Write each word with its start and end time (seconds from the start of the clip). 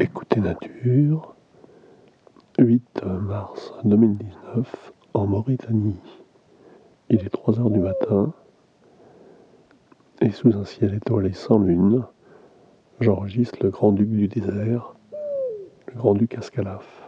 Écoutez 0.00 0.40
Nature, 0.40 1.36
8 2.58 3.04
mars 3.04 3.72
2019, 3.84 4.92
en 5.14 5.26
Mauritanie. 5.28 6.00
Il 7.10 7.24
est 7.24 7.30
3 7.30 7.60
heures 7.60 7.70
du 7.70 7.78
matin, 7.78 8.32
et 10.20 10.32
sous 10.32 10.52
un 10.56 10.64
ciel 10.64 10.94
étoilé 10.94 11.32
sans 11.32 11.60
lune, 11.60 12.02
j'enregistre 12.98 13.58
le 13.62 13.70
grand-duc 13.70 14.10
du 14.10 14.26
désert, 14.26 14.96
le 15.12 15.94
grand-duc 15.94 16.36
Ascalaf. 16.38 17.03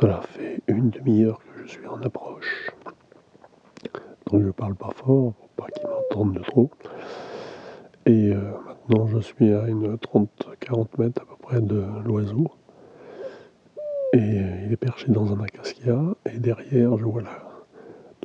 Cela 0.00 0.22
fait 0.22 0.60
une 0.66 0.90
demi-heure 0.90 1.38
que 1.38 1.62
je 1.62 1.68
suis 1.70 1.86
en 1.86 2.02
approche. 2.02 2.66
Donc 4.26 4.42
je 4.42 4.50
parle 4.50 4.74
pas 4.74 4.90
fort 4.90 5.34
pour 5.34 5.48
pas 5.50 5.66
qu'ils 5.68 5.86
m'entendent 5.88 6.34
de 6.34 6.42
trop. 6.42 6.68
Et 8.04 8.32
euh, 8.32 8.40
maintenant 8.66 9.06
je 9.06 9.20
suis 9.20 9.54
à 9.54 9.68
une 9.68 9.94
30-40 9.94 10.88
mètres 10.98 11.22
à 11.22 11.26
peu 11.26 11.36
près 11.40 11.60
de 11.60 11.84
l'oiseau. 12.04 12.50
Et 14.12 14.18
euh, 14.18 14.64
il 14.66 14.72
est 14.72 14.76
perché 14.76 15.12
dans 15.12 15.32
un 15.32 15.40
acacia. 15.40 16.00
Et 16.26 16.40
derrière 16.40 16.98
je 16.98 17.04
vois 17.04 17.22
la, 17.22 17.38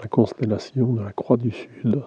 la 0.02 0.08
constellation 0.08 0.94
de 0.94 1.04
la 1.04 1.12
Croix 1.12 1.38
du 1.38 1.52
Sud. 1.52 2.02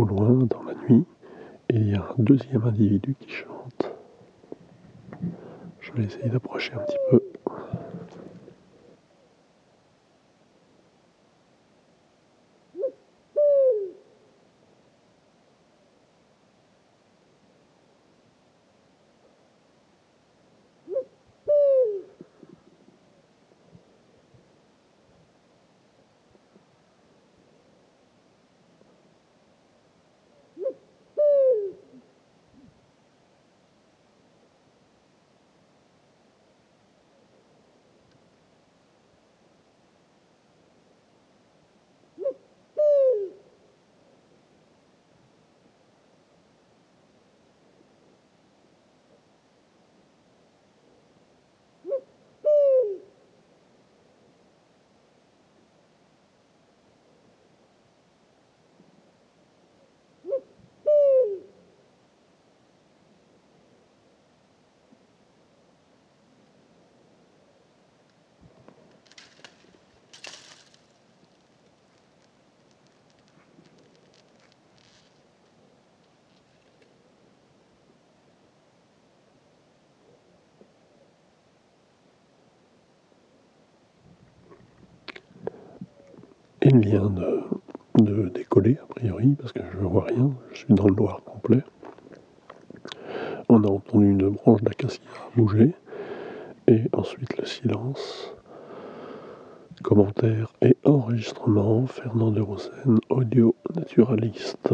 Au 0.00 0.04
loin, 0.06 0.32
dans 0.32 0.62
la 0.62 0.72
nuit, 0.88 1.04
il 1.68 1.90
y 1.90 1.94
a 1.94 2.00
un 2.00 2.22
deuxième 2.22 2.64
individu 2.64 3.14
qui 3.20 3.30
chante. 3.30 3.92
Je 5.78 5.92
vais 5.92 6.04
essayer 6.04 6.30
d'approcher 6.30 6.72
un 6.72 6.78
petit 6.78 6.96
peu. 7.10 7.20
De, 86.98 88.28
décoller, 88.28 88.78
a 88.82 88.86
priori, 88.86 89.36
parce 89.38 89.52
que 89.52 89.60
je 89.72 89.78
vois 89.78 90.04
rien, 90.04 90.30
je 90.52 90.58
suis 90.58 90.74
dans 90.74 90.86
le 90.86 90.94
noir 90.94 91.22
complet. 91.24 91.62
On 93.48 93.62
a 93.62 93.68
entendu 93.68 94.10
une 94.10 94.30
branche 94.30 94.62
d'acacia 94.62 95.00
bouger, 95.36 95.74
et 96.66 96.82
ensuite 96.92 97.36
le 97.38 97.44
silence. 97.44 98.34
Commentaire 99.82 100.52
et 100.62 100.76
enregistrement, 100.84 101.86
Fernand 101.86 102.30
de 102.32 102.40
Rosen, 102.40 102.98
audio 103.08 103.54
naturaliste. 103.74 104.72